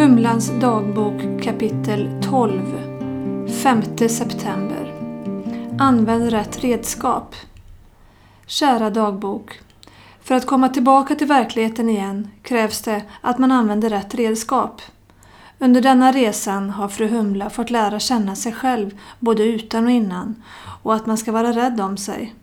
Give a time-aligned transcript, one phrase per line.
[0.00, 2.62] Humlans dagbok kapitel 12
[3.62, 4.94] 5 september
[5.78, 7.34] Använd rätt redskap.
[8.46, 9.60] Kära dagbok.
[10.22, 14.82] För att komma tillbaka till verkligheten igen krävs det att man använder rätt redskap.
[15.58, 20.42] Under denna resan har fru Humla fått lära känna sig själv både utan och innan
[20.82, 22.34] och att man ska vara rädd om sig.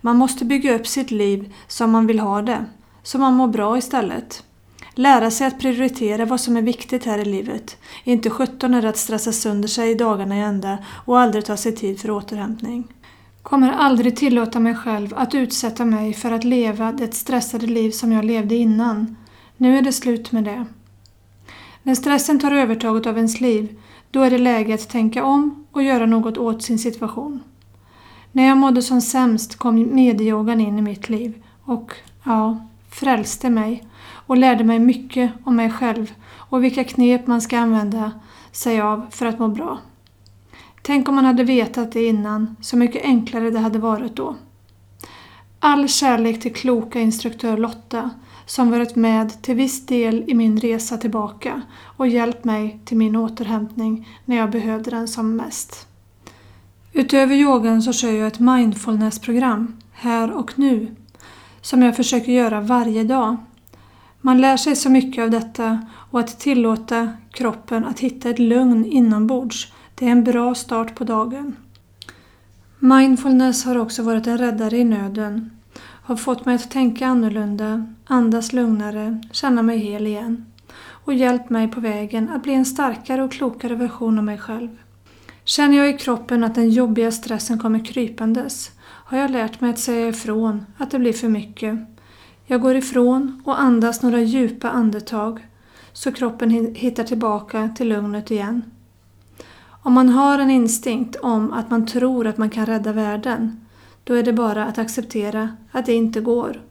[0.00, 2.64] Man måste bygga upp sitt liv som man vill ha det,
[3.02, 4.44] så man mår bra istället.
[4.98, 7.76] Lära sig att prioritera vad som är viktigt här i livet.
[8.04, 11.56] Inte sjutton är det att stressa sönder sig i dagarna i ända och aldrig ta
[11.56, 12.94] sig tid för återhämtning.
[13.42, 18.12] Kommer aldrig tillåta mig själv att utsätta mig för att leva det stressade liv som
[18.12, 19.16] jag levde innan.
[19.56, 20.64] Nu är det slut med det.
[21.82, 23.80] När stressen tar övertaget av ens liv,
[24.10, 27.42] då är det läge att tänka om och göra något åt sin situation.
[28.32, 31.92] När jag mådde som sämst kom medyogan in i mitt liv och,
[32.24, 33.86] ja, frälste mig
[34.26, 38.12] och lärde mig mycket om mig själv och vilka knep man ska använda
[38.52, 39.78] sig av för att må bra.
[40.82, 44.36] Tänk om man hade vetat det innan, så mycket enklare det hade varit då.
[45.60, 48.10] All kärlek till kloka instruktör Lotta
[48.46, 51.62] som varit med till viss del i min resa tillbaka
[51.96, 55.86] och hjälpt mig till min återhämtning när jag behövde den som mest.
[56.92, 60.96] Utöver yogan så kör jag ett mindfulnessprogram här och nu,
[61.68, 63.36] som jag försöker göra varje dag.
[64.20, 68.84] Man lär sig så mycket av detta och att tillåta kroppen att hitta ett lugn
[68.84, 71.56] inombords, det är en bra start på dagen.
[72.78, 75.50] Mindfulness har också varit en räddare i nöden.
[75.80, 80.46] Har fått mig att tänka annorlunda, andas lugnare, känna mig hel igen.
[81.04, 84.70] Och hjälpt mig på vägen att bli en starkare och klokare version av mig själv.
[85.48, 89.78] Känner jag i kroppen att den jobbiga stressen kommer krypandes har jag lärt mig att
[89.78, 91.78] säga ifrån att det blir för mycket.
[92.46, 95.46] Jag går ifrån och andas några djupa andetag
[95.92, 98.62] så kroppen hittar tillbaka till lugnet igen.
[99.82, 103.66] Om man har en instinkt om att man tror att man kan rädda världen,
[104.04, 106.62] då är det bara att acceptera att det inte går.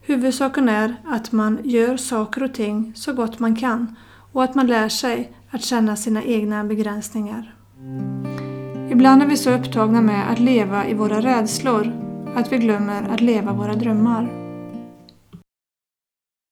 [0.00, 3.96] Huvudsaken är att man gör saker och ting så gott man kan
[4.32, 7.55] och att man lär sig att känna sina egna begränsningar.
[8.90, 11.92] Ibland är vi så upptagna med att leva i våra rädslor
[12.36, 14.45] att vi glömmer att leva våra drömmar.